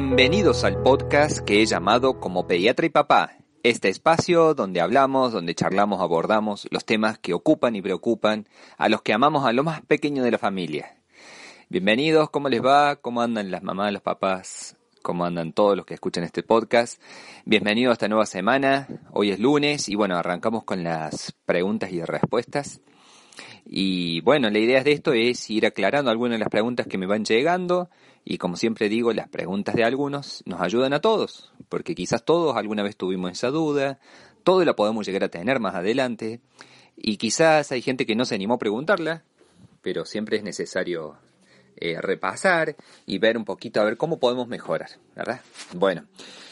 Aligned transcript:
Bienvenidos 0.00 0.62
al 0.62 0.80
podcast 0.80 1.40
que 1.40 1.60
he 1.60 1.66
llamado 1.66 2.20
como 2.20 2.46
Pediatra 2.46 2.86
y 2.86 2.88
Papá, 2.88 3.32
este 3.64 3.88
espacio 3.88 4.54
donde 4.54 4.80
hablamos, 4.80 5.32
donde 5.32 5.56
charlamos, 5.56 6.00
abordamos 6.00 6.68
los 6.70 6.84
temas 6.84 7.18
que 7.18 7.34
ocupan 7.34 7.74
y 7.74 7.82
preocupan 7.82 8.46
a 8.76 8.88
los 8.88 9.02
que 9.02 9.12
amamos 9.12 9.44
a 9.44 9.52
lo 9.52 9.64
más 9.64 9.80
pequeño 9.82 10.22
de 10.22 10.30
la 10.30 10.38
familia. 10.38 11.02
Bienvenidos, 11.68 12.30
¿cómo 12.30 12.48
les 12.48 12.64
va? 12.64 12.94
¿Cómo 12.94 13.22
andan 13.22 13.50
las 13.50 13.64
mamás, 13.64 13.92
los 13.92 14.02
papás? 14.02 14.76
¿Cómo 15.02 15.24
andan 15.24 15.52
todos 15.52 15.76
los 15.76 15.84
que 15.84 15.94
escuchan 15.94 16.22
este 16.22 16.44
podcast? 16.44 17.02
Bienvenidos 17.44 17.90
a 17.90 17.94
esta 17.94 18.06
nueva 18.06 18.26
semana. 18.26 18.86
Hoy 19.10 19.32
es 19.32 19.40
lunes 19.40 19.88
y 19.88 19.96
bueno, 19.96 20.16
arrancamos 20.16 20.62
con 20.62 20.84
las 20.84 21.34
preguntas 21.44 21.90
y 21.90 22.04
respuestas. 22.04 22.80
Y 23.66 24.20
bueno, 24.20 24.48
la 24.48 24.60
idea 24.60 24.84
de 24.84 24.92
esto 24.92 25.12
es 25.12 25.50
ir 25.50 25.66
aclarando 25.66 26.12
algunas 26.12 26.36
de 26.36 26.38
las 26.38 26.50
preguntas 26.50 26.86
que 26.86 26.98
me 26.98 27.06
van 27.06 27.24
llegando 27.24 27.90
y 28.30 28.36
como 28.36 28.56
siempre 28.56 28.90
digo, 28.90 29.14
las 29.14 29.30
preguntas 29.30 29.74
de 29.74 29.84
algunos 29.84 30.42
nos 30.44 30.60
ayudan 30.60 30.92
a 30.92 31.00
todos, 31.00 31.50
porque 31.70 31.94
quizás 31.94 32.26
todos 32.26 32.58
alguna 32.58 32.82
vez 32.82 32.94
tuvimos 32.94 33.32
esa 33.32 33.48
duda, 33.48 33.98
todos 34.44 34.66
la 34.66 34.76
podemos 34.76 35.06
llegar 35.06 35.24
a 35.24 35.30
tener 35.30 35.60
más 35.60 35.74
adelante 35.74 36.42
y 36.94 37.16
quizás 37.16 37.72
hay 37.72 37.80
gente 37.80 38.04
que 38.04 38.14
no 38.14 38.26
se 38.26 38.34
animó 38.34 38.54
a 38.54 38.58
preguntarla, 38.58 39.22
pero 39.80 40.04
siempre 40.04 40.36
es 40.36 40.42
necesario 40.42 41.16
eh, 41.78 41.98
repasar 42.02 42.76
y 43.06 43.16
ver 43.16 43.38
un 43.38 43.46
poquito 43.46 43.80
a 43.80 43.84
ver 43.84 43.96
cómo 43.96 44.18
podemos 44.18 44.46
mejorar, 44.46 44.90
¿verdad? 45.16 45.40
Bueno, 45.74 46.04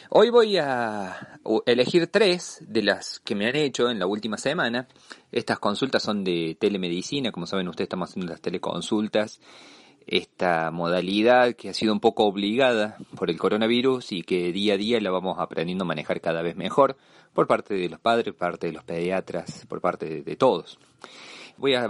Hoy 0.08 0.30
voy 0.30 0.56
a 0.56 1.40
elegir 1.66 2.06
tres 2.06 2.58
de 2.61 2.80
las 2.84 3.18
que 3.18 3.34
me 3.34 3.48
han 3.48 3.56
hecho 3.56 3.90
en 3.90 3.98
la 3.98 4.06
última 4.06 4.38
semana. 4.38 4.86
Estas 5.33 5.58
consultas 5.58 6.05
son 6.05 6.22
de 6.22 6.56
telemedicina, 6.61 7.33
como 7.33 7.44
saben 7.44 7.66
ustedes 7.66 7.86
estamos 7.86 8.11
haciendo 8.11 8.30
las 8.30 8.40
teleconsultas. 8.40 9.40
Esta 10.06 10.70
modalidad 10.70 11.54
que 11.54 11.70
ha 11.70 11.74
sido 11.74 11.92
un 11.92 12.00
poco 12.00 12.24
obligada 12.24 12.96
por 13.16 13.28
el 13.28 13.38
coronavirus 13.38 14.12
y 14.12 14.22
que 14.22 14.52
día 14.52 14.74
a 14.74 14.76
día 14.76 15.00
la 15.00 15.10
vamos 15.10 15.38
aprendiendo 15.38 15.84
a 15.84 15.88
manejar 15.88 16.20
cada 16.20 16.42
vez 16.42 16.56
mejor 16.56 16.96
por 17.34 17.46
parte 17.46 17.74
de 17.74 17.88
los 17.88 17.98
padres, 17.98 18.27
por 18.34 18.36
parte 18.36 18.68
de 18.68 18.72
los 18.72 18.84
pediatras, 18.84 19.66
por 19.68 19.80
parte 19.80 20.06
de, 20.06 20.22
de 20.22 20.36
todos. 20.36 20.78
Voy 21.56 21.74
a 21.74 21.88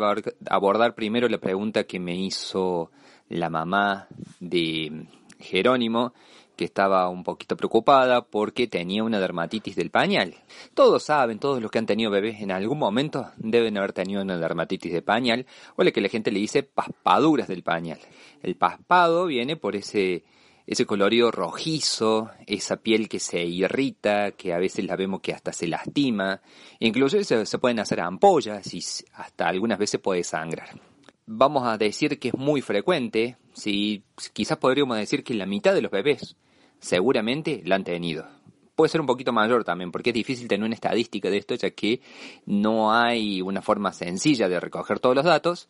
abordar 0.49 0.95
primero 0.95 1.29
la 1.29 1.39
pregunta 1.39 1.85
que 1.85 2.01
me 2.01 2.17
hizo 2.17 2.91
la 3.29 3.51
mamá 3.51 4.07
de 4.41 5.07
Jerónimo 5.39 6.15
que 6.57 6.65
estaba 6.65 7.09
un 7.09 7.23
poquito 7.23 7.57
preocupada 7.57 8.25
porque 8.25 8.67
tenía 8.67 9.05
una 9.05 9.21
dermatitis 9.21 9.77
del 9.77 9.91
pañal. 9.91 10.35
Todos 10.75 11.05
saben, 11.05 11.39
todos 11.39 11.63
los 11.63 11.71
que 11.71 11.79
han 11.79 11.87
tenido 11.87 12.11
bebés 12.11 12.41
en 12.41 12.51
algún 12.51 12.79
momento 12.79 13.31
deben 13.37 13.77
haber 13.79 13.93
tenido 13.93 14.23
una 14.23 14.39
dermatitis 14.39 14.93
de 14.93 15.03
pañal 15.03 15.47
o 15.77 15.85
la 15.85 15.93
que 15.93 16.01
la 16.01 16.09
gente 16.09 16.33
le 16.33 16.41
dice 16.41 16.63
paspaduras 16.63 17.47
del 17.47 17.63
pañal. 17.63 17.99
El 18.43 18.57
paspado 18.57 19.27
viene 19.27 19.57
por 19.57 19.77
ese 19.77 20.25
ese 20.67 20.85
colorido 20.85 21.31
rojizo, 21.31 22.31
esa 22.47 22.79
piel 22.79 23.09
que 23.09 23.21
se 23.21 23.45
irrita, 23.45 24.33
que 24.33 24.53
a 24.53 24.59
veces 24.59 24.85
la 24.85 24.97
vemos 24.97 25.21
que 25.21 25.33
hasta 25.33 25.53
se 25.53 25.69
lastima, 25.69 26.41
incluso 26.81 27.23
se, 27.23 27.59
pueden 27.59 27.79
hacer 27.79 28.01
ampollas 28.01 28.75
y 28.75 28.83
hasta 29.15 29.47
algunas 29.47 29.79
veces 29.79 30.01
puede 30.01 30.25
sangrar 30.25 30.81
vamos 31.27 31.67
a 31.67 31.77
decir 31.77 32.19
que 32.19 32.29
es 32.29 32.35
muy 32.35 32.63
frecuente, 32.63 33.37
si 33.53 34.05
quizás 34.33 34.59
podríamos 34.59 34.97
decir 34.97 35.25
que 35.25 35.35
la 35.35 35.45
mitad 35.45 35.75
de 35.75 35.83
los 35.83 35.91
bebés 35.91 36.37
seguramente 36.81 37.63
la 37.65 37.77
han 37.77 37.85
tenido. 37.85 38.27
Puede 38.75 38.91
ser 38.91 39.01
un 39.01 39.07
poquito 39.07 39.33
mayor 39.33 39.65
también, 39.65 39.91
porque 39.91 40.11
es 40.11 40.15
difícil 40.15 40.49
tener 40.49 40.65
una 40.65 40.75
estadística 40.75 41.31
de 41.31 41.39
esto, 41.39 41.55
ya 41.55 41.71
que 41.71 42.01
no 42.45 42.93
hay 42.93 43.41
una 43.41 43.63
forma 43.63 43.93
sencilla 43.93 44.49
de 44.49 44.61
recoger 44.61 45.01
todos 45.01 45.17
los 45.17 45.25
datos, 45.25 45.69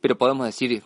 pero 0.00 0.16
podemos 0.16 0.46
decir 0.46 0.82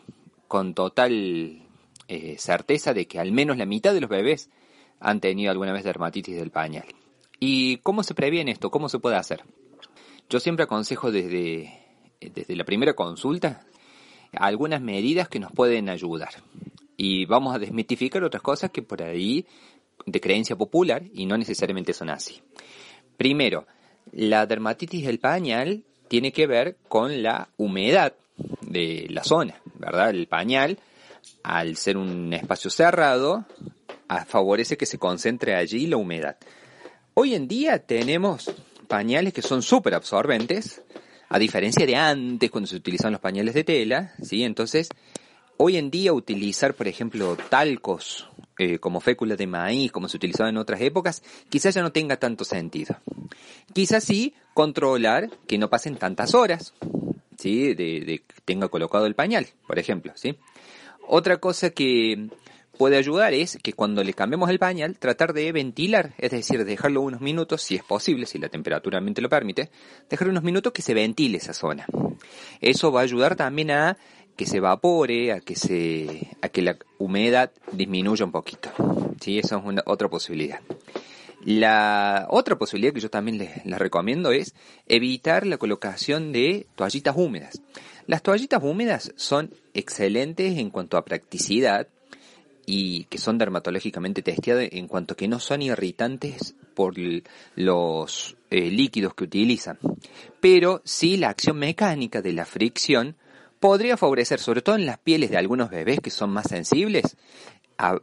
con 0.48 0.75
total 0.75 1.62
eh, 2.08 2.36
certeza 2.38 2.92
de 2.92 3.06
que 3.06 3.20
al 3.20 3.31
menos 3.31 3.56
la 3.56 3.66
mitad 3.66 3.94
de 3.94 4.00
los 4.00 4.10
bebés 4.10 4.50
han 4.98 5.20
tenido 5.20 5.53
alguna 5.53 5.72
vez 5.72 5.84
dermatitis 5.84 6.37
del 6.37 6.50
pañal. 6.50 6.87
¿Y 7.38 7.78
cómo 7.78 8.02
se 8.02 8.14
previene 8.14 8.50
esto? 8.50 8.70
¿Cómo 8.70 8.88
se 8.88 8.98
puede 8.98 9.16
hacer? 9.16 9.44
Yo 10.28 10.41
siempre 10.41 10.64
aconsejo 10.64 11.12
desde, 11.12 11.72
desde 12.20 12.56
la 12.56 12.64
primera 12.64 12.94
consulta 12.94 13.64
algunas 14.32 14.81
medidas 14.81 15.28
que 15.28 15.41
nos 15.41 15.52
pueden 15.52 15.88
ayudar. 15.88 16.31
Y 17.03 17.25
vamos 17.25 17.55
a 17.55 17.59
desmitificar 17.59 18.22
otras 18.22 18.43
cosas 18.43 18.71
que 18.71 18.83
por 18.83 19.03
ahí 19.03 19.47
de 20.05 20.21
creencia 20.21 20.55
popular 20.55 21.03
y 21.15 21.25
no 21.25 21.38
necesariamente 21.38 21.94
son 21.94 22.11
así. 22.11 22.43
Primero, 23.16 23.66
la 24.12 24.44
dermatitis 24.44 25.06
del 25.06 25.19
pañal 25.19 25.83
tiene 26.09 26.31
que 26.31 26.47
ver 26.47 26.77
con 26.88 27.22
la 27.22 27.49
humedad 27.56 28.12
de 28.61 29.06
la 29.09 29.25
zona, 29.25 29.62
¿verdad? 29.78 30.11
El 30.11 30.27
pañal, 30.27 30.78
al 31.43 31.78
ser 31.78 31.97
un 31.97 32.34
espacio 32.34 32.69
cerrado, 32.69 33.47
favorece 34.27 34.77
que 34.77 34.84
se 34.84 34.99
concentre 34.99 35.55
allí 35.55 35.87
la 35.87 35.97
humedad. 35.97 36.37
Hoy 37.15 37.34
en 37.34 37.49
día 37.49 37.78
tenemos 37.78 38.53
pañales 38.88 39.32
que 39.32 39.41
son 39.41 39.62
súper 39.62 39.94
absorbentes, 39.94 40.82
a 41.31 41.38
diferencia 41.38 41.87
de 41.87 41.97
antes 41.97 42.50
cuando 42.50 42.67
se 42.67 42.77
utilizaban 42.77 43.12
los 43.12 43.22
pañales 43.22 43.55
de 43.55 43.65
tela, 43.65 44.12
¿sí? 44.21 44.44
Entonces, 44.44 44.91
hoy 45.62 45.76
en 45.76 45.91
día 45.91 46.15
utilizar, 46.15 46.72
por 46.72 46.88
ejemplo, 46.88 47.37
talcos 47.50 48.26
eh, 48.56 48.78
como 48.78 48.98
fécula 49.00 49.37
de 49.37 49.47
maíz, 49.47 49.93
como 49.93 50.09
se 50.09 50.16
utilizaba 50.16 50.48
en 50.48 50.56
otras 50.56 50.81
épocas, 50.81 51.22
quizás 51.50 51.75
ya 51.75 51.82
no 51.82 51.93
tenga 51.93 52.16
tanto 52.16 52.44
sentido. 52.44 52.97
Quizás 53.75 54.04
sí 54.04 54.32
controlar 54.54 55.28
que 55.47 55.59
no 55.59 55.69
pasen 55.69 55.97
tantas 55.97 56.34
horas, 56.34 56.72
¿sí? 57.37 57.75
De, 57.75 58.00
de 58.00 58.22
que 58.26 58.41
tenga 58.47 58.69
colocado 58.69 59.04
el 59.04 59.15
pañal, 59.15 59.49
por 59.66 59.78
ejemplo, 59.78 60.12
¿sí? 60.15 60.38
Otra 61.06 61.37
cosa 61.37 61.69
que 61.69 62.31
puede 62.81 62.97
ayudar 62.97 63.34
es 63.34 63.59
que 63.62 63.75
cuando 63.75 64.03
le 64.03 64.15
cambiemos 64.15 64.49
el 64.49 64.59
pañal, 64.59 64.97
tratar 64.99 65.34
de 65.34 65.53
ventilar, 65.53 66.15
es 66.16 66.31
decir, 66.31 66.65
dejarlo 66.65 67.03
unos 67.03 67.20
minutos, 67.20 67.60
si 67.60 67.76
es 67.76 67.84
posible, 67.84 68.25
si 68.25 68.38
la 68.38 68.49
temperatura 68.49 69.00
lo 69.00 69.28
permite, 69.28 69.69
dejar 70.09 70.31
unos 70.31 70.43
minutos 70.43 70.72
que 70.72 70.81
se 70.81 70.94
ventile 70.94 71.37
esa 71.37 71.53
zona. 71.53 71.84
Eso 72.62 72.91
va 72.91 73.00
a 73.00 73.03
ayudar 73.03 73.37
también 73.37 73.70
a 73.70 73.99
que 74.41 74.47
se 74.47 74.56
evapore, 74.56 75.33
a 75.33 75.41
que 75.41 75.55
se, 75.55 76.28
a 76.41 76.49
que 76.49 76.62
la 76.62 76.78
humedad 76.97 77.51
disminuya 77.73 78.25
un 78.25 78.33
poquito. 78.33 78.71
Sí, 79.21 79.39
eso 79.39 79.59
es 79.59 79.65
una, 79.67 79.83
otra 79.84 80.09
posibilidad. 80.09 80.61
La 81.45 82.27
otra 82.31 82.56
posibilidad 82.56 82.95
que 82.95 83.00
yo 83.00 83.11
también 83.11 83.37
les, 83.37 83.67
les, 83.67 83.79
recomiendo 83.79 84.32
es 84.32 84.55
evitar 84.87 85.47
la 85.47 85.59
colocación 85.59 86.32
de 86.32 86.67
toallitas 86.75 87.14
húmedas. 87.19 87.61
Las 88.06 88.23
toallitas 88.23 88.62
húmedas 88.62 89.12
son 89.14 89.53
excelentes 89.75 90.56
en 90.56 90.70
cuanto 90.70 90.97
a 90.97 91.05
practicidad, 91.05 91.88
y 92.64 93.05
que 93.05 93.19
son 93.19 93.37
dermatológicamente 93.37 94.23
testeadas 94.23 94.69
en 94.73 94.87
cuanto 94.88 95.17
que 95.17 95.29
no 95.29 95.38
son 95.38 95.61
irritantes 95.61 96.55
por 96.75 96.94
los 97.56 98.37
eh, 98.49 98.70
líquidos 98.70 99.12
que 99.12 99.25
utilizan. 99.25 99.79
Pero 100.41 100.81
sí 100.85 101.19
la 101.19 101.29
acción 101.29 101.59
mecánica 101.59 102.23
de 102.23 102.32
la 102.32 102.47
fricción 102.47 103.17
podría 103.61 103.97
favorecer, 103.97 104.41
sobre 104.41 104.62
todo 104.62 104.75
en 104.75 104.87
las 104.87 104.99
pieles 104.99 105.31
de 105.31 105.37
algunos 105.37 105.71
bebés 105.71 106.01
que 106.01 106.11
son 106.11 106.31
más 106.31 106.49
sensibles, 106.49 107.17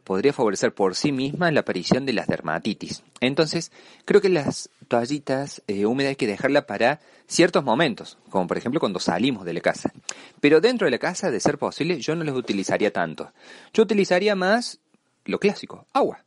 podría 0.04 0.34
favorecer 0.34 0.74
por 0.74 0.96
sí 0.96 1.12
misma 1.12 1.52
la 1.52 1.60
aparición 1.60 2.06
de 2.06 2.14
las 2.14 2.28
dermatitis. 2.28 3.04
Entonces, 3.20 3.72
creo 4.06 4.22
que 4.22 4.30
las 4.30 4.70
toallitas 4.88 5.62
eh, 5.68 5.86
húmedas 5.86 6.12
hay 6.12 6.16
que 6.16 6.28
dejarla 6.28 6.66
para 6.66 7.00
ciertos 7.28 7.64
momentos, 7.64 8.18
como 8.30 8.48
por 8.48 8.58
ejemplo 8.58 8.80
cuando 8.80 9.00
salimos 9.00 9.46
de 9.46 9.54
la 9.54 9.62
casa. 9.62 9.92
Pero 10.40 10.62
dentro 10.62 10.86
de 10.86 10.92
la 10.92 10.98
casa, 10.98 11.30
de 11.30 11.40
ser 11.40 11.58
posible, 11.58 12.00
yo 12.00 12.16
no 12.16 12.24
las 12.24 12.36
utilizaría 12.36 12.92
tanto. 12.92 13.32
Yo 13.74 13.84
utilizaría 13.84 14.36
más 14.36 14.80
lo 15.26 15.40
clásico, 15.40 15.86
agua. 15.94 16.24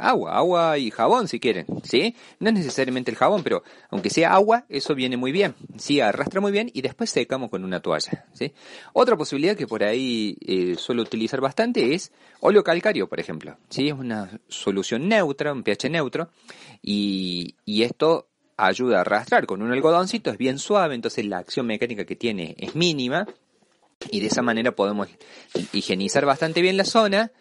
Agua, 0.00 0.36
agua 0.36 0.78
y 0.78 0.90
jabón 0.90 1.28
si 1.28 1.40
quieren, 1.40 1.66
¿sí? 1.82 2.14
No 2.38 2.48
es 2.48 2.54
necesariamente 2.54 3.10
el 3.10 3.16
jabón, 3.16 3.42
pero 3.42 3.62
aunque 3.90 4.10
sea 4.10 4.34
agua, 4.34 4.64
eso 4.68 4.94
viene 4.94 5.16
muy 5.16 5.32
bien, 5.32 5.54
sí, 5.76 6.00
arrastra 6.00 6.40
muy 6.40 6.52
bien 6.52 6.70
y 6.72 6.82
después 6.82 7.10
secamos 7.10 7.50
con 7.50 7.64
una 7.64 7.80
toalla, 7.80 8.24
¿sí? 8.32 8.52
Otra 8.92 9.16
posibilidad 9.16 9.56
que 9.56 9.66
por 9.66 9.84
ahí 9.84 10.36
eh, 10.40 10.74
suelo 10.76 11.02
utilizar 11.02 11.40
bastante 11.40 11.94
es 11.94 12.12
óleo 12.40 12.64
calcario, 12.64 13.08
por 13.08 13.20
ejemplo, 13.20 13.56
¿sí? 13.68 13.88
Es 13.88 13.94
una 13.94 14.40
solución 14.48 15.08
neutra, 15.08 15.52
un 15.52 15.62
pH 15.62 15.90
neutro 15.90 16.30
y, 16.82 17.54
y 17.64 17.82
esto 17.82 18.28
ayuda 18.56 18.98
a 18.98 19.00
arrastrar 19.02 19.46
con 19.46 19.62
un 19.62 19.72
algodoncito, 19.72 20.30
es 20.30 20.38
bien 20.38 20.58
suave, 20.58 20.94
entonces 20.94 21.24
la 21.26 21.38
acción 21.38 21.66
mecánica 21.66 22.04
que 22.04 22.16
tiene 22.16 22.54
es 22.58 22.74
mínima 22.74 23.26
y 24.10 24.20
de 24.20 24.26
esa 24.26 24.42
manera 24.42 24.72
podemos 24.72 25.08
higienizar 25.72 26.24
bastante 26.24 26.62
bien 26.62 26.76
la 26.76 26.84
zona. 26.84 27.32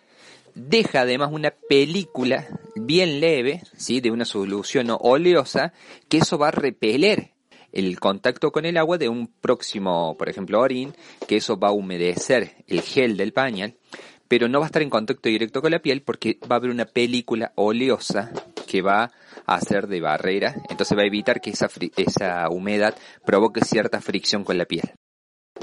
Deja 0.61 1.01
además 1.01 1.29
una 1.31 1.51
película 1.51 2.45
bien 2.75 3.21
leve, 3.21 3.63
¿sí? 3.77 4.01
de 4.01 4.11
una 4.11 4.25
solución 4.25 4.87
oleosa, 4.89 5.71
que 6.09 6.17
eso 6.17 6.37
va 6.37 6.49
a 6.49 6.51
repeler 6.51 7.31
el 7.71 7.97
contacto 7.99 8.51
con 8.51 8.65
el 8.65 8.75
agua 8.75 8.97
de 8.97 9.07
un 9.07 9.27
próximo, 9.27 10.17
por 10.17 10.27
ejemplo, 10.27 10.59
orín, 10.59 10.93
que 11.27 11.37
eso 11.37 11.57
va 11.57 11.69
a 11.69 11.71
humedecer 11.71 12.57
el 12.67 12.81
gel 12.81 13.15
del 13.15 13.31
pañal, 13.31 13.75
pero 14.27 14.49
no 14.49 14.59
va 14.59 14.65
a 14.65 14.67
estar 14.67 14.81
en 14.81 14.89
contacto 14.89 15.29
directo 15.29 15.61
con 15.61 15.71
la 15.71 15.79
piel 15.79 16.01
porque 16.01 16.37
va 16.43 16.57
a 16.57 16.59
haber 16.59 16.71
una 16.71 16.85
película 16.85 17.53
oleosa 17.55 18.29
que 18.67 18.81
va 18.81 19.11
a 19.45 19.55
hacer 19.55 19.87
de 19.87 20.01
barrera, 20.01 20.55
entonces 20.69 20.97
va 20.97 21.03
a 21.03 21.07
evitar 21.07 21.39
que 21.39 21.51
esa, 21.51 21.69
esa 21.95 22.49
humedad 22.49 22.95
provoque 23.25 23.61
cierta 23.63 24.01
fricción 24.01 24.43
con 24.43 24.57
la 24.57 24.65
piel. 24.65 24.91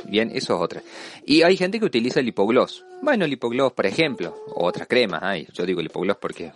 Bien, 0.05 0.31
eso 0.33 0.55
es 0.55 0.61
otra. 0.63 0.83
Y 1.25 1.43
hay 1.43 1.57
gente 1.57 1.79
que 1.81 1.87
utiliza 1.87 2.21
el 2.21 2.29
hipogloss. 2.29 2.85
Bueno, 3.03 3.25
el 3.25 3.33
hipogloss, 3.33 3.73
por 3.73 3.87
ejemplo, 3.87 4.37
o 4.55 4.67
otras 4.67 4.87
cremas 4.87 5.23
hay. 5.23 5.47
Yo 5.53 5.65
digo 5.67 5.81
el 5.81 5.87
hipogloss 5.87 6.17
porque 6.19 6.53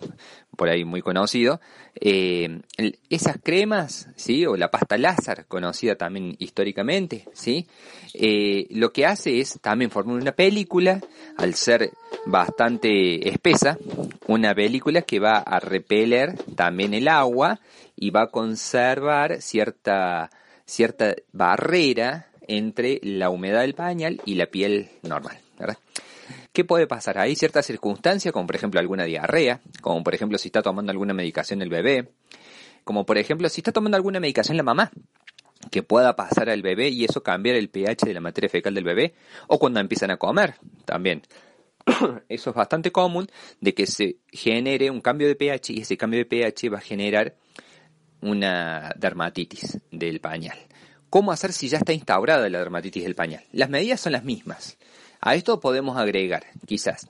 por 0.56 0.68
ahí 0.68 0.84
muy 0.84 1.02
conocido. 1.02 1.60
Eh, 1.94 2.60
esas 3.08 3.38
cremas, 3.42 4.08
¿sí? 4.16 4.46
O 4.46 4.56
la 4.56 4.70
pasta 4.70 4.98
láser, 4.98 5.46
conocida 5.46 5.96
también 5.96 6.36
históricamente, 6.38 7.24
¿sí? 7.32 7.66
Eh, 8.14 8.66
lo 8.70 8.92
que 8.92 9.06
hace 9.06 9.40
es 9.40 9.58
también 9.60 9.90
formar 9.90 10.16
una 10.16 10.32
película, 10.32 11.00
al 11.36 11.54
ser 11.54 11.90
bastante 12.26 13.28
espesa, 13.28 13.78
una 14.26 14.54
película 14.54 15.02
que 15.02 15.18
va 15.18 15.38
a 15.38 15.60
repeler 15.60 16.36
también 16.54 16.94
el 16.94 17.08
agua 17.08 17.60
y 17.96 18.10
va 18.10 18.24
a 18.24 18.30
conservar 18.30 19.42
cierta, 19.42 20.30
cierta 20.64 21.14
barrera 21.32 22.29
entre 22.50 22.98
la 23.02 23.30
humedad 23.30 23.60
del 23.60 23.74
pañal 23.74 24.20
y 24.24 24.34
la 24.34 24.46
piel 24.46 24.88
normal, 25.02 25.38
¿verdad? 25.58 25.78
¿Qué 26.52 26.64
puede 26.64 26.88
pasar? 26.88 27.18
Hay 27.18 27.36
ciertas 27.36 27.64
circunstancias, 27.64 28.32
como 28.32 28.46
por 28.46 28.56
ejemplo 28.56 28.80
alguna 28.80 29.04
diarrea, 29.04 29.60
como 29.80 30.02
por 30.02 30.14
ejemplo 30.14 30.36
si 30.36 30.48
está 30.48 30.60
tomando 30.60 30.90
alguna 30.90 31.14
medicación 31.14 31.62
el 31.62 31.68
bebé, 31.68 32.08
como 32.82 33.06
por 33.06 33.18
ejemplo 33.18 33.48
si 33.48 33.60
está 33.60 33.70
tomando 33.70 33.96
alguna 33.96 34.18
medicación 34.18 34.56
la 34.56 34.64
mamá, 34.64 34.90
que 35.70 35.84
pueda 35.84 36.16
pasar 36.16 36.50
al 36.50 36.62
bebé 36.62 36.88
y 36.88 37.04
eso 37.04 37.22
cambiar 37.22 37.54
el 37.54 37.68
pH 37.68 38.06
de 38.06 38.14
la 38.14 38.20
materia 38.20 38.50
fecal 38.50 38.74
del 38.74 38.84
bebé, 38.84 39.14
o 39.46 39.58
cuando 39.58 39.78
empiezan 39.78 40.10
a 40.10 40.16
comer 40.16 40.54
también. 40.84 41.22
Eso 42.28 42.50
es 42.50 42.56
bastante 42.56 42.92
común 42.92 43.26
de 43.60 43.74
que 43.74 43.86
se 43.86 44.16
genere 44.30 44.90
un 44.90 45.00
cambio 45.00 45.28
de 45.28 45.34
pH 45.34 45.72
y 45.72 45.80
ese 45.80 45.96
cambio 45.96 46.18
de 46.18 46.26
pH 46.26 46.68
va 46.68 46.78
a 46.78 46.82
generar 46.82 47.36
una 48.20 48.92
dermatitis 48.98 49.78
del 49.90 50.20
pañal. 50.20 50.58
¿Cómo 51.10 51.32
hacer 51.32 51.52
si 51.52 51.68
ya 51.68 51.78
está 51.78 51.92
instaurada 51.92 52.48
la 52.48 52.60
dermatitis 52.60 53.02
del 53.02 53.16
pañal? 53.16 53.44
Las 53.52 53.68
medidas 53.68 54.00
son 54.00 54.12
las 54.12 54.22
mismas. 54.22 54.78
A 55.20 55.34
esto 55.34 55.58
podemos 55.58 55.98
agregar, 55.98 56.46
quizás, 56.66 57.08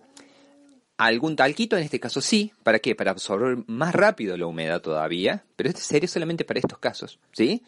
algún 0.97 1.37
talquito, 1.37 1.77
en 1.77 1.85
este 1.85 2.01
caso 2.01 2.23
sí, 2.23 2.53
¿para 2.63 2.79
qué? 2.79 2.95
Para 2.95 3.11
absorber 3.11 3.59
más 3.67 3.95
rápido 3.95 4.37
la 4.37 4.47
humedad 4.47 4.81
todavía, 4.81 5.45
pero 5.55 5.69
este 5.69 5.83
sería 5.83 6.09
solamente 6.09 6.45
para 6.45 6.61
estos 6.61 6.79
casos, 6.79 7.19
¿sí? 7.33 7.63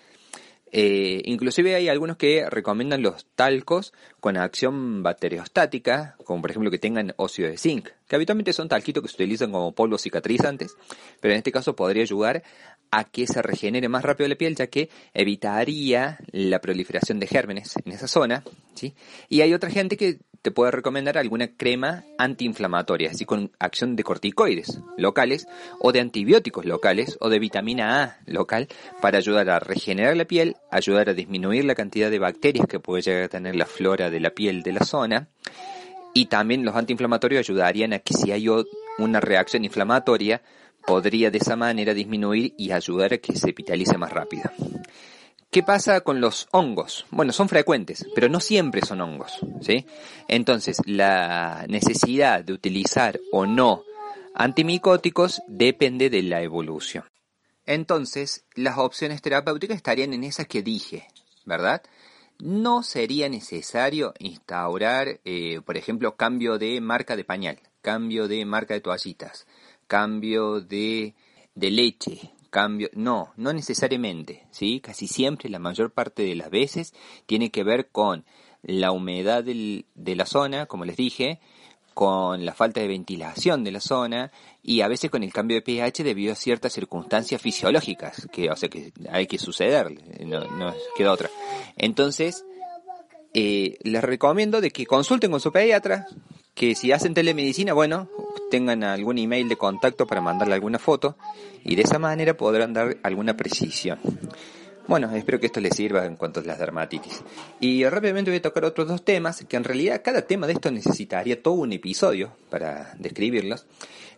Eh, 0.74 1.20
inclusive 1.26 1.74
hay 1.74 1.90
algunos 1.90 2.16
que 2.16 2.48
recomiendan 2.48 3.02
los 3.02 3.26
talcos 3.34 3.92
con 4.20 4.38
acción 4.38 5.02
bacteriostática, 5.02 6.16
como 6.24 6.40
por 6.40 6.50
ejemplo 6.50 6.70
que 6.70 6.78
tengan 6.78 7.12
óxido 7.18 7.50
de 7.50 7.58
zinc, 7.58 7.90
que 8.08 8.16
habitualmente 8.16 8.54
son 8.54 8.68
talquitos 8.68 9.02
que 9.02 9.08
se 9.10 9.14
utilizan 9.16 9.52
como 9.52 9.74
polvos 9.74 10.02
cicatrizantes, 10.02 10.74
pero 11.20 11.34
en 11.34 11.38
este 11.38 11.52
caso 11.52 11.76
podría 11.76 12.02
ayudar 12.02 12.42
a 12.90 13.04
que 13.04 13.26
se 13.26 13.42
regenere 13.42 13.88
más 13.88 14.02
rápido 14.02 14.28
la 14.28 14.36
piel, 14.36 14.56
ya 14.56 14.66
que 14.66 14.88
evitaría 15.12 16.18
la 16.30 16.60
proliferación 16.60 17.20
de 17.20 17.26
gérmenes 17.26 17.74
en 17.84 17.92
esa 17.92 18.08
zona. 18.08 18.42
¿sí? 18.74 18.94
Y 19.28 19.42
hay 19.42 19.52
otra 19.52 19.70
gente 19.70 19.96
que 19.96 20.20
te 20.42 20.50
puede 20.50 20.72
recomendar 20.72 21.16
alguna 21.16 21.56
crema 21.56 22.04
antiinflamatoria, 22.18 23.10
así 23.10 23.24
con 23.24 23.52
acción 23.60 23.94
de 23.94 24.02
corticoides 24.02 24.80
locales, 24.98 25.46
o 25.78 25.92
de 25.92 26.00
antibióticos 26.00 26.64
locales, 26.64 27.16
o 27.20 27.28
de 27.28 27.38
vitamina 27.38 28.02
A 28.02 28.18
local, 28.26 28.68
para 29.00 29.18
ayudar 29.18 29.48
a 29.50 29.60
regenerar 29.60 30.16
la 30.16 30.24
piel, 30.24 30.56
ayudar 30.70 31.08
a 31.08 31.14
disminuir 31.14 31.64
la 31.64 31.76
cantidad 31.76 32.10
de 32.10 32.18
bacterias 32.18 32.66
que 32.66 32.80
puede 32.80 33.02
llegar 33.02 33.22
a 33.22 33.28
tener 33.28 33.54
la 33.54 33.66
flora 33.66 34.10
de 34.10 34.18
la 34.18 34.30
piel 34.30 34.62
de 34.62 34.72
la 34.72 34.84
zona. 34.84 35.28
Y 36.12 36.26
también 36.26 36.64
los 36.64 36.74
antiinflamatorios 36.74 37.48
ayudarían 37.48 37.92
a 37.92 38.00
que 38.00 38.12
si 38.12 38.32
hay 38.32 38.48
una 38.98 39.20
reacción 39.20 39.64
inflamatoria, 39.64 40.42
podría 40.84 41.30
de 41.30 41.38
esa 41.38 41.54
manera 41.54 41.94
disminuir 41.94 42.52
y 42.58 42.72
ayudar 42.72 43.14
a 43.14 43.18
que 43.18 43.36
se 43.36 43.52
vitalice 43.52 43.96
más 43.96 44.12
rápido. 44.12 44.50
¿Qué 45.52 45.62
pasa 45.62 46.00
con 46.00 46.22
los 46.22 46.48
hongos? 46.52 47.04
Bueno, 47.10 47.30
son 47.34 47.46
frecuentes, 47.46 48.06
pero 48.14 48.30
no 48.30 48.40
siempre 48.40 48.80
son 48.80 49.02
hongos, 49.02 49.38
¿sí? 49.60 49.84
Entonces, 50.26 50.78
la 50.86 51.66
necesidad 51.68 52.42
de 52.42 52.54
utilizar 52.54 53.20
o 53.32 53.44
no 53.44 53.84
antimicóticos 54.34 55.42
depende 55.48 56.08
de 56.08 56.22
la 56.22 56.40
evolución. 56.40 57.04
Entonces, 57.66 58.46
las 58.54 58.78
opciones 58.78 59.20
terapéuticas 59.20 59.76
estarían 59.76 60.14
en 60.14 60.24
esas 60.24 60.46
que 60.46 60.62
dije, 60.62 61.06
¿verdad? 61.44 61.82
No 62.38 62.82
sería 62.82 63.28
necesario 63.28 64.14
instaurar, 64.20 65.20
eh, 65.26 65.60
por 65.66 65.76
ejemplo, 65.76 66.16
cambio 66.16 66.56
de 66.56 66.80
marca 66.80 67.14
de 67.14 67.24
pañal, 67.24 67.60
cambio 67.82 68.26
de 68.26 68.46
marca 68.46 68.72
de 68.72 68.80
toallitas, 68.80 69.46
cambio 69.86 70.62
de, 70.62 71.14
de 71.54 71.70
leche, 71.70 72.32
cambio, 72.52 72.90
no, 72.92 73.32
no 73.36 73.52
necesariamente, 73.52 74.46
¿sí? 74.52 74.78
Casi 74.78 75.08
siempre, 75.08 75.48
la 75.50 75.58
mayor 75.58 75.90
parte 75.90 76.22
de 76.22 76.36
las 76.36 76.50
veces, 76.50 76.94
tiene 77.26 77.50
que 77.50 77.64
ver 77.64 77.88
con 77.88 78.24
la 78.62 78.92
humedad 78.92 79.42
del, 79.42 79.86
de 79.96 80.14
la 80.14 80.26
zona, 80.26 80.66
como 80.66 80.84
les 80.84 80.96
dije, 80.96 81.40
con 81.94 82.44
la 82.44 82.54
falta 82.54 82.80
de 82.80 82.88
ventilación 82.88 83.64
de 83.64 83.72
la 83.72 83.80
zona 83.80 84.30
y 84.62 84.82
a 84.82 84.88
veces 84.88 85.10
con 85.10 85.22
el 85.22 85.32
cambio 85.32 85.56
de 85.56 85.62
pH 85.62 86.04
debido 86.04 86.32
a 86.32 86.36
ciertas 86.36 86.72
circunstancias 86.72 87.40
fisiológicas 87.40 88.28
que, 88.30 88.50
o 88.50 88.56
sea, 88.56 88.68
que 88.68 88.92
hay 89.10 89.26
que 89.26 89.38
suceder, 89.38 89.90
no, 90.24 90.44
no 90.44 90.74
queda 90.96 91.12
otra. 91.12 91.30
Entonces, 91.76 92.44
eh, 93.34 93.78
les 93.82 94.04
recomiendo 94.04 94.60
de 94.60 94.70
que 94.70 94.86
consulten 94.86 95.30
con 95.30 95.40
su 95.40 95.50
pediatra, 95.52 96.06
que 96.62 96.76
si 96.76 96.92
hacen 96.92 97.12
telemedicina, 97.12 97.72
bueno, 97.72 98.08
tengan 98.48 98.84
algún 98.84 99.18
email 99.18 99.48
de 99.48 99.56
contacto 99.56 100.06
para 100.06 100.20
mandarle 100.20 100.54
alguna 100.54 100.78
foto 100.78 101.16
y 101.64 101.74
de 101.74 101.82
esa 101.82 101.98
manera 101.98 102.36
podrán 102.36 102.72
dar 102.72 102.98
alguna 103.02 103.36
precisión. 103.36 103.98
Bueno, 104.86 105.10
espero 105.10 105.40
que 105.40 105.46
esto 105.46 105.58
les 105.58 105.74
sirva 105.74 106.06
en 106.06 106.14
cuanto 106.14 106.38
a 106.38 106.44
las 106.44 106.60
dermatitis. 106.60 107.24
Y 107.58 107.84
rápidamente 107.86 108.30
voy 108.30 108.38
a 108.38 108.42
tocar 108.42 108.64
otros 108.64 108.86
dos 108.86 109.04
temas, 109.04 109.44
que 109.48 109.56
en 109.56 109.64
realidad 109.64 110.02
cada 110.04 110.22
tema 110.22 110.46
de 110.46 110.52
esto 110.52 110.70
necesitaría 110.70 111.42
todo 111.42 111.54
un 111.54 111.72
episodio 111.72 112.36
para 112.48 112.94
describirlos. 112.96 113.66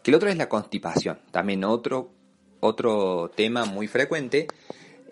Que 0.02 0.10
el 0.10 0.16
otro 0.16 0.28
es 0.28 0.36
la 0.36 0.50
constipación, 0.50 1.20
también 1.30 1.64
otro, 1.64 2.10
otro 2.60 3.30
tema 3.34 3.64
muy 3.64 3.88
frecuente, 3.88 4.48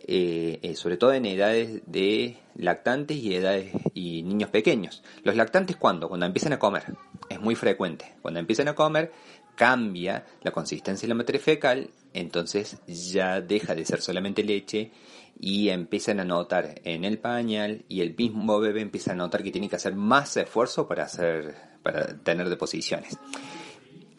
eh, 0.07 0.59
eh, 0.61 0.75
sobre 0.75 0.99
todo 0.99 1.15
en 1.15 1.25
edades 1.25 1.81
de 1.87 2.37
lactantes 2.57 3.17
y 3.17 3.35
edades 3.35 3.73
y 3.95 4.23
niños 4.23 4.51
pequeños. 4.51 5.03
Los 5.25 5.35
lactantes 5.35 5.77
cuando? 5.77 6.11
Cuando 6.11 6.27
empiezan 6.27 6.53
a 6.53 6.59
comer 6.59 6.85
es 7.33 7.41
muy 7.41 7.55
frecuente. 7.55 8.15
Cuando 8.23 8.41
empiezan 8.41 8.69
a 8.69 8.75
comer, 8.75 9.12
cambia 9.55 10.25
la 10.43 10.51
consistencia 10.51 11.07
de 11.07 11.09
la 11.09 11.15
materia 11.15 11.41
fecal, 11.41 11.91
entonces 12.15 12.79
ya 12.87 13.41
deja 13.41 13.75
de 13.75 13.85
ser 13.85 14.01
solamente 14.01 14.43
leche 14.43 14.91
y 15.39 15.69
empiezan 15.71 16.21
a 16.21 16.25
notar 16.25 16.81
en 16.85 17.05
el 17.05 17.19
pañal 17.19 17.85
y 17.89 18.01
el 18.01 18.15
mismo 18.17 18.61
bebé 18.61 18.81
empieza 18.81 19.12
a 19.12 19.17
notar 19.17 19.43
que 19.43 19.51
tiene 19.51 19.69
que 19.69 19.77
hacer 19.77 19.95
más 19.95 20.37
esfuerzo 20.37 20.87
para 20.87 21.05
hacer 21.05 21.55
para 21.83 22.17
tener 22.19 22.49
deposiciones. 22.49 23.19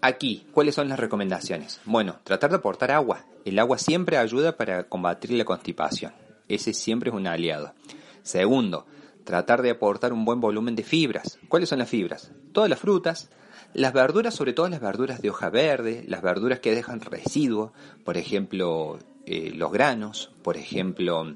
Aquí, 0.01 0.46
¿cuáles 0.51 0.75
son 0.75 0.89
las 0.89 1.00
recomendaciones? 1.00 1.79
Bueno, 1.86 2.20
tratar 2.24 2.50
de 2.50 2.58
aportar 2.58 2.91
agua. 2.91 3.25
El 3.46 3.58
agua 3.58 3.77
siempre 3.77 4.17
ayuda 4.17 4.58
para 4.58 4.84
combatir 4.84 5.32
la 5.32 5.46
constipación. 5.46 6.12
Ese 6.50 6.74
siempre 6.74 7.10
es 7.10 7.15
un 7.15 7.25
aliado. 7.25 7.74
Segundo, 8.22 8.86
tratar 9.24 9.62
de 9.62 9.72
aportar 9.72 10.13
un 10.13 10.25
buen 10.25 10.39
volumen 10.39 10.75
de 10.75 10.84
fibras. 10.84 11.39
¿Cuáles 11.48 11.70
son 11.70 11.80
las 11.80 11.89
fibras? 11.89 12.32
Todas 12.51 12.70
las 12.70 12.80
frutas, 12.80 13.30
las 13.74 13.94
verduras, 13.94 14.34
sobre 14.34 14.53
todo 14.53 14.70
las 14.70 14.82
verduras 14.82 15.22
de 15.22 15.30
hoja 15.30 15.50
verde, 15.50 16.03
las 16.08 16.22
verduras 16.22 16.60
que 16.60 16.75
dejan 16.75 17.01
residuo, 17.01 17.74
por 18.03 18.18
ejemplo, 18.18 19.00
eh, 19.25 19.51
los 19.56 19.72
granos, 19.72 20.32
por 20.44 20.58
ejemplo, 20.58 21.36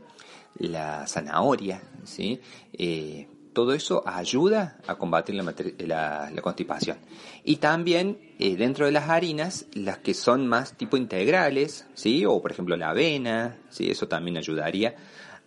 la 0.58 1.08
zanahoria, 1.08 1.82
¿sí? 2.04 2.40
Eh, 2.74 3.28
todo 3.54 3.74
eso 3.74 4.04
ayuda 4.06 4.78
a 4.86 4.96
combatir 4.96 5.34
la, 5.34 6.32
constipación. 6.44 7.00
Y 7.44 7.56
también 7.56 8.20
eh, 8.38 8.56
dentro 8.56 8.86
de 8.86 8.92
las 8.92 9.10
harinas, 9.10 9.66
las 9.74 9.98
que 9.98 10.14
son 10.14 10.48
más 10.48 10.78
tipo 10.78 10.96
integrales, 10.96 11.88
¿sí? 11.96 12.24
O 12.26 12.40
por 12.40 12.52
ejemplo 12.52 12.78
la 12.78 12.92
avena, 12.92 13.58
¿sí? 13.72 13.90
Eso 13.90 14.08
también 14.08 14.38
ayudaría 14.38 14.96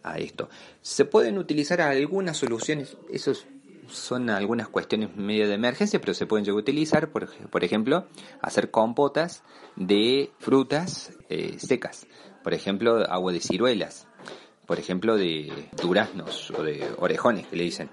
a 0.02 0.18
esto. 0.18 0.48
Se 0.82 1.04
pueden 1.04 1.38
utilizar 1.38 1.80
algunas 1.80 2.36
soluciones, 2.36 2.96
esos 3.10 3.46
son 3.88 4.30
algunas 4.30 4.68
cuestiones 4.68 5.16
medio 5.16 5.48
de 5.48 5.54
emergencia, 5.54 6.00
pero 6.00 6.14
se 6.14 6.26
pueden 6.26 6.48
utilizar, 6.50 7.10
por, 7.10 7.28
por 7.48 7.64
ejemplo, 7.64 8.06
hacer 8.40 8.70
compotas 8.70 9.42
de 9.76 10.30
frutas 10.38 11.12
eh, 11.28 11.58
secas, 11.58 12.06
por 12.42 12.54
ejemplo, 12.54 13.04
agua 13.10 13.32
de 13.32 13.40
ciruelas, 13.40 14.06
por 14.66 14.78
ejemplo, 14.78 15.16
de 15.16 15.68
duraznos 15.82 16.50
o 16.52 16.62
de 16.62 16.86
orejones 16.98 17.46
que 17.46 17.56
le 17.56 17.64
dicen. 17.64 17.90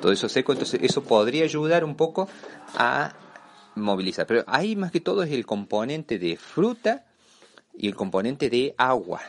Todo 0.00 0.12
eso 0.12 0.28
seco, 0.28 0.52
entonces 0.52 0.80
eso 0.82 1.02
podría 1.02 1.44
ayudar 1.44 1.84
un 1.84 1.96
poco 1.96 2.28
a 2.76 3.14
movilizar. 3.74 4.26
Pero 4.26 4.44
ahí 4.46 4.76
más 4.76 4.92
que 4.92 5.00
todo 5.00 5.22
es 5.22 5.32
el 5.32 5.44
componente 5.44 6.18
de 6.18 6.36
fruta 6.36 7.04
y 7.76 7.88
el 7.88 7.94
componente 7.94 8.48
de 8.48 8.74
agua. 8.78 9.20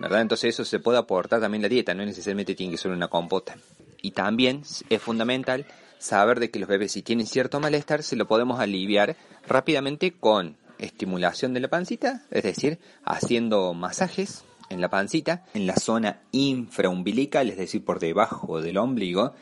¿Verdad? 0.00 0.22
Entonces 0.22 0.54
eso 0.54 0.64
se 0.64 0.80
puede 0.80 0.98
aportar 0.98 1.40
también 1.40 1.62
la 1.62 1.68
dieta, 1.68 1.94
no 1.94 2.04
necesariamente 2.04 2.54
tiene 2.54 2.72
que 2.72 2.78
ser 2.78 2.90
una 2.90 3.08
compota. 3.08 3.56
Y 4.02 4.12
también 4.12 4.62
es 4.88 5.02
fundamental 5.02 5.66
saber 5.98 6.40
de 6.40 6.50
que 6.50 6.58
los 6.58 6.68
bebés 6.68 6.92
si 6.92 7.02
tienen 7.02 7.26
cierto 7.26 7.60
malestar 7.60 8.02
se 8.02 8.16
lo 8.16 8.26
podemos 8.26 8.58
aliviar 8.58 9.16
rápidamente 9.46 10.12
con 10.12 10.56
estimulación 10.78 11.52
de 11.52 11.60
la 11.60 11.68
pancita, 11.68 12.22
es 12.30 12.42
decir, 12.42 12.78
haciendo 13.04 13.74
masajes 13.74 14.44
en 14.70 14.80
la 14.80 14.88
pancita, 14.88 15.44
en 15.52 15.66
la 15.66 15.76
zona 15.76 16.20
infraumbilical, 16.32 17.50
es 17.50 17.58
decir, 17.58 17.84
por 17.84 18.00
debajo 18.00 18.62
del 18.62 18.78
ombligo, 18.78 19.34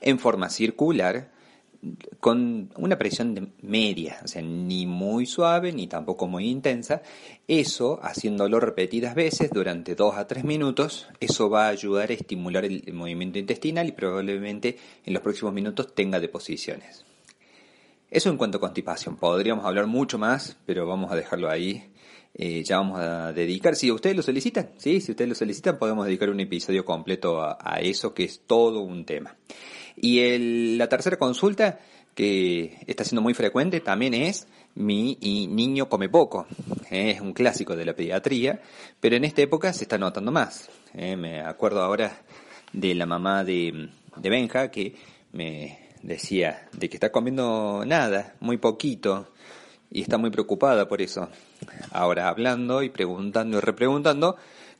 en 0.00 0.18
forma 0.18 0.48
circular, 0.48 1.28
con 2.20 2.70
una 2.76 2.98
presión 2.98 3.34
de 3.34 3.48
media, 3.62 4.20
o 4.24 4.28
sea, 4.28 4.42
ni 4.42 4.86
muy 4.86 5.26
suave 5.26 5.72
ni 5.72 5.86
tampoco 5.86 6.26
muy 6.26 6.48
intensa. 6.48 7.02
Eso, 7.46 8.00
haciéndolo 8.02 8.60
repetidas 8.60 9.14
veces 9.14 9.50
durante 9.50 9.94
2 9.94 10.16
a 10.16 10.26
3 10.26 10.44
minutos, 10.44 11.08
eso 11.20 11.48
va 11.50 11.66
a 11.66 11.70
ayudar 11.70 12.10
a 12.10 12.14
estimular 12.14 12.64
el 12.64 12.92
movimiento 12.92 13.38
intestinal 13.38 13.88
y 13.88 13.92
probablemente 13.92 14.76
en 15.04 15.12
los 15.12 15.22
próximos 15.22 15.52
minutos 15.52 15.94
tenga 15.94 16.20
deposiciones. 16.20 17.04
Eso 18.10 18.30
en 18.30 18.36
cuanto 18.36 18.58
a 18.58 18.60
constipación. 18.60 19.16
Podríamos 19.16 19.64
hablar 19.64 19.86
mucho 19.86 20.18
más, 20.18 20.56
pero 20.64 20.86
vamos 20.86 21.10
a 21.10 21.16
dejarlo 21.16 21.50
ahí. 21.50 21.90
Eh, 22.34 22.62
ya 22.64 22.76
vamos 22.76 23.00
a 23.00 23.32
dedicar, 23.32 23.74
si 23.76 23.90
ustedes 23.90 24.14
lo 24.14 24.22
solicitan, 24.22 24.72
¿sí? 24.76 25.00
si 25.00 25.12
ustedes 25.12 25.28
lo 25.28 25.34
solicitan, 25.34 25.78
podemos 25.78 26.04
dedicar 26.04 26.28
un 26.28 26.40
episodio 26.40 26.84
completo 26.84 27.40
a 27.40 27.80
eso, 27.80 28.12
que 28.12 28.24
es 28.24 28.42
todo 28.46 28.82
un 28.82 29.06
tema. 29.06 29.36
Y 29.96 30.20
el, 30.20 30.78
la 30.78 30.88
tercera 30.88 31.16
consulta, 31.16 31.80
que 32.14 32.78
está 32.86 33.04
siendo 33.04 33.22
muy 33.22 33.34
frecuente, 33.34 33.80
también 33.80 34.14
es 34.14 34.46
mi 34.74 35.16
niño 35.50 35.88
come 35.88 36.08
poco. 36.08 36.46
Es 36.90 37.20
un 37.20 37.32
clásico 37.32 37.76
de 37.76 37.84
la 37.84 37.94
pediatría, 37.94 38.60
pero 39.00 39.16
en 39.16 39.24
esta 39.24 39.42
época 39.42 39.72
se 39.72 39.84
está 39.84 39.98
notando 39.98 40.30
más. 40.32 40.68
Eh, 40.94 41.16
me 41.16 41.40
acuerdo 41.40 41.82
ahora 41.82 42.22
de 42.72 42.94
la 42.94 43.06
mamá 43.06 43.44
de, 43.44 43.88
de 44.16 44.30
Benja 44.30 44.70
que 44.70 44.94
me 45.32 45.90
decía 46.02 46.68
de 46.72 46.88
que 46.88 46.96
está 46.96 47.10
comiendo 47.10 47.84
nada, 47.86 48.34
muy 48.40 48.58
poquito, 48.58 49.32
y 49.90 50.02
está 50.02 50.18
muy 50.18 50.30
preocupada 50.30 50.88
por 50.88 51.00
eso. 51.02 51.28
Ahora 51.90 52.28
hablando 52.28 52.82
y 52.82 52.90
preguntando 52.90 53.58
y 53.58 53.60
repreguntando, 53.60 54.36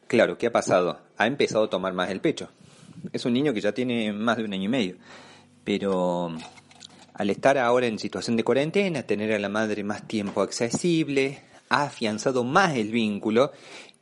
claro, 0.07 0.37
¿qué 0.39 0.49
ha 0.49 0.53
pasado? 0.53 1.01
Ha 1.17 1.27
empezado 1.27 1.65
a 1.65 1.71
tomar 1.71 1.95
más 1.95 2.11
el 2.11 2.21
pecho 2.21 2.51
es 3.13 3.25
un 3.25 3.33
niño 3.33 3.53
que 3.53 3.61
ya 3.61 3.73
tiene 3.73 4.13
más 4.13 4.37
de 4.37 4.45
un 4.45 4.53
año 4.53 4.65
y 4.65 4.69
medio. 4.69 4.97
Pero 5.65 6.37
al 7.15 7.31
estar 7.31 7.59
ahora 7.59 7.87
en 7.87 7.99
situación 7.99 8.37
de 8.37 8.45
cuarentena, 8.45 9.03
tener 9.03 9.33
a 9.33 9.39
la 9.39 9.49
madre 9.49 9.85
más 9.85 10.07
tiempo 10.07 10.43
accesible, 10.43 11.41
ha 11.69 11.85
afianzado 11.85 12.45
más 12.45 12.77
el 12.77 12.91
vínculo 12.91 13.53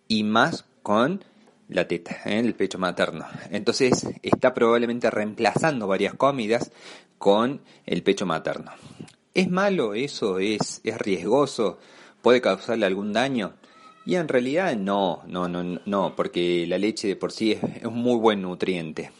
y 0.08 0.24
más 0.24 0.64
con 0.82 1.24
la 1.68 1.88
teta, 1.88 2.16
¿eh? 2.26 2.40
el 2.40 2.54
pecho 2.54 2.78
materno. 2.78 3.24
Entonces 3.50 4.06
está 4.22 4.52
probablemente 4.52 5.10
reemplazando 5.10 5.86
varias 5.86 6.14
comidas 6.14 6.72
con 7.18 7.62
el 7.86 8.02
pecho 8.02 8.26
materno. 8.26 8.72
¿Es 9.32 9.50
malo 9.50 9.94
eso? 9.94 10.38
¿Es, 10.38 10.80
es 10.84 10.98
riesgoso? 10.98 11.78
¿Puede 12.22 12.40
causarle 12.40 12.86
algún 12.86 13.12
daño? 13.12 13.54
Y 14.06 14.16
en 14.16 14.28
realidad 14.28 14.76
no, 14.76 15.22
no, 15.26 15.48
no, 15.48 15.80
no, 15.86 16.14
porque 16.14 16.66
la 16.66 16.78
leche 16.78 17.08
de 17.08 17.16
por 17.16 17.32
sí 17.32 17.52
es, 17.52 17.84
un 17.84 17.94
muy 17.94 18.18
buen 18.18 18.42
nutriente. 18.42 19.10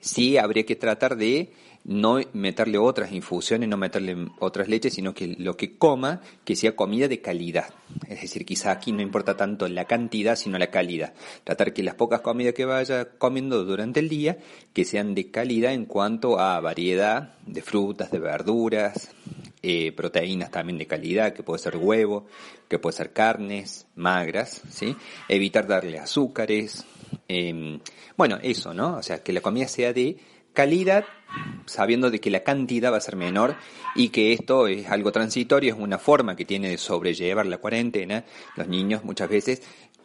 Sí 0.00 0.36
habría 0.36 0.66
que 0.66 0.76
tratar 0.76 1.16
de 1.16 1.52
no 1.84 2.20
meterle 2.32 2.78
otras 2.78 3.10
infusiones, 3.12 3.68
no 3.68 3.76
meterle 3.76 4.28
otras 4.38 4.68
leches, 4.68 4.94
sino 4.94 5.14
que 5.14 5.34
lo 5.38 5.56
que 5.56 5.76
coma, 5.76 6.20
que 6.44 6.56
sea 6.56 6.76
comida 6.76 7.08
de 7.08 7.20
calidad. 7.20 7.72
Es 8.08 8.20
decir, 8.20 8.44
quizá 8.44 8.70
aquí 8.70 8.92
no 8.92 9.00
importa 9.00 9.36
tanto 9.36 9.66
la 9.68 9.86
cantidad, 9.86 10.36
sino 10.36 10.58
la 10.58 10.68
calidad. 10.68 11.14
Tratar 11.42 11.72
que 11.72 11.82
las 11.82 11.94
pocas 11.94 12.20
comidas 12.20 12.54
que 12.54 12.66
vaya 12.66 13.06
comiendo 13.18 13.64
durante 13.64 14.00
el 14.00 14.08
día, 14.08 14.38
que 14.72 14.84
sean 14.84 15.14
de 15.14 15.30
calidad 15.30 15.72
en 15.72 15.86
cuanto 15.86 16.38
a 16.38 16.60
variedad 16.60 17.34
de 17.46 17.62
frutas, 17.62 18.10
de 18.10 18.18
verduras, 18.18 19.10
eh, 19.62 19.92
proteínas 19.92 20.50
también 20.50 20.78
de 20.78 20.86
calidad, 20.86 21.32
que 21.32 21.42
puede 21.42 21.60
ser 21.60 21.76
huevo, 21.76 22.26
que 22.68 22.78
puede 22.78 22.96
ser 22.96 23.12
carnes 23.12 23.86
magras, 23.94 24.62
¿sí? 24.70 24.96
Evitar 25.28 25.66
darle 25.66 25.98
azúcares, 25.98 26.84
em, 27.28 27.80
bueno, 28.16 28.38
eso, 28.42 28.74
¿no? 28.74 28.96
O 28.96 29.02
sea, 29.02 29.22
que 29.22 29.32
la 29.32 29.40
comida 29.40 29.68
sea 29.68 29.92
de 29.92 30.18
calidad, 30.52 31.04
sabiendo 31.66 32.10
de 32.10 32.20
que 32.20 32.30
la 32.30 32.42
cantidad 32.42 32.92
va 32.92 32.96
a 32.96 33.00
ser 33.00 33.16
menor 33.16 33.56
y 33.94 34.08
que 34.10 34.32
esto 34.32 34.66
es 34.66 34.88
algo 34.88 35.12
transitorio, 35.12 35.74
es 35.74 35.80
una 35.80 35.98
forma 35.98 36.36
que 36.36 36.44
tiene 36.44 36.68
de 36.68 36.78
sobrellevar 36.78 37.46
la 37.46 37.58
cuarentena. 37.58 38.24
Los 38.56 38.68
niños 38.68 39.04
muchas 39.04 39.28
veces 39.28 39.62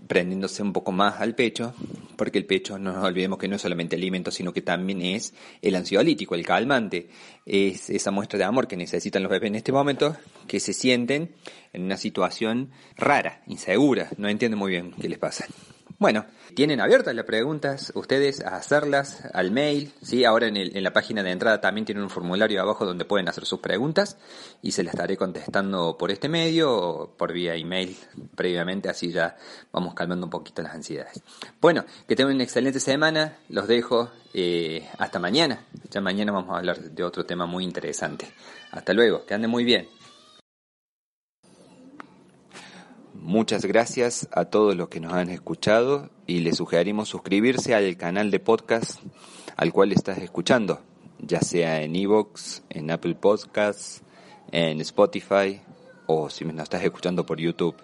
prendiéndose 0.08 0.62
un 0.62 0.74
poco 0.74 0.92
más 0.92 1.20
al 1.20 1.36
pecho, 1.36 1.74
porque 2.18 2.40
el 2.40 2.46
pecho 2.46 2.78
no 2.78 2.92
nos 2.92 3.04
olvidemos 3.04 3.40
que 3.40 3.48
no 3.48 3.56
es 3.56 3.62
solamente 3.62 3.96
alimento, 3.96 4.32
sino 4.32 4.52
que 4.52 4.62
también 4.62 5.02
es 5.02 5.34
el 5.62 5.76
ansiolítico, 5.76 6.36
el 6.36 6.46
calmante, 6.46 7.08
es 7.46 7.90
esa 7.90 8.12
muestra 8.12 8.38
de 8.38 8.46
amor 8.46 8.68
que 8.68 8.76
necesitan 8.76 9.24
los 9.24 9.32
bebés 9.32 9.48
en 9.48 9.56
este 9.56 9.72
momento, 9.72 10.18
que 10.48 10.60
se 10.60 10.74
sienten 10.74 11.36
en 11.72 11.84
una 11.84 11.98
situación 11.98 12.72
rara, 12.98 13.42
insegura, 13.48 14.10
no 14.18 14.28
entienden 14.28 14.60
muy 14.60 14.72
bien 14.72 14.92
qué 15.00 15.08
les 15.08 15.20
pasa. 15.20 15.46
Bueno, 16.00 16.26
tienen 16.54 16.80
abiertas 16.80 17.16
las 17.16 17.26
preguntas 17.26 17.92
ustedes 17.96 18.46
a 18.46 18.56
hacerlas 18.56 19.24
al 19.34 19.50
mail, 19.50 19.92
¿sí? 20.04 20.26
Ahora 20.26 20.46
en, 20.46 20.56
el, 20.56 20.78
en 20.78 20.84
la 20.84 20.94
página 20.94 21.24
de 21.24 21.32
entrada 21.32 21.60
también 21.60 21.86
tienen 21.86 22.04
un 22.04 22.12
formulario 22.12 22.62
abajo 22.62 22.86
donde 22.86 23.04
pueden 23.04 23.28
hacer 23.28 23.46
sus 23.46 23.62
preguntas 23.62 24.16
y 24.62 24.74
se 24.74 24.84
las 24.84 24.94
estaré 24.94 25.18
contestando 25.18 25.98
por 25.98 26.12
este 26.12 26.30
medio 26.30 26.72
o 26.72 27.18
por 27.18 27.34
vía 27.34 27.56
email 27.56 27.98
previamente, 28.36 28.90
así 28.90 29.12
ya 29.12 29.38
vamos 29.72 29.96
calmando 29.96 30.28
un 30.28 30.30
poquito 30.30 30.62
las 30.62 30.76
ansiedades. 30.76 31.20
Bueno, 31.60 31.84
que 32.08 32.16
tengan 32.16 32.36
una 32.36 32.44
excelente 32.44 32.80
semana, 32.80 33.40
los 33.50 33.68
dejo 33.68 34.12
eh, 34.36 34.88
hasta 35.00 35.18
mañana. 35.18 35.66
Ya 35.90 36.00
mañana 36.00 36.32
vamos 36.32 36.54
a 36.54 36.60
hablar 36.60 36.80
de 36.80 37.04
otro 37.04 37.26
tema 37.26 37.48
muy 37.48 37.64
interesante. 37.64 38.32
Hasta 38.70 38.94
luego, 38.94 39.26
que 39.26 39.34
anden 39.34 39.50
muy 39.50 39.64
bien. 39.64 39.88
Muchas 43.28 43.64
gracias 43.66 44.28
a 44.32 44.46
todos 44.46 44.76
los 44.78 44.88
que 44.88 45.02
nos 45.02 45.12
han 45.12 45.30
escuchado 45.30 46.10
y 46.28 46.40
les 46.40 46.56
sugerimos 46.56 47.10
suscribirse 47.10 47.76
al 47.76 47.98
canal 47.98 48.32
de 48.32 48.40
podcast 48.40 49.02
al 49.58 49.74
cual 49.74 49.92
estás 49.92 50.20
escuchando, 50.20 50.80
ya 51.20 51.42
sea 51.42 51.82
en 51.82 51.98
Evox, 51.98 52.64
en 52.70 52.90
Apple 52.90 53.16
Podcasts, 53.16 54.02
en 54.54 54.80
Spotify 54.80 55.60
o 56.06 56.30
si 56.30 56.46
nos 56.46 56.64
estás 56.64 56.86
escuchando 56.86 57.26
por 57.26 57.38
YouTube. 57.38 57.76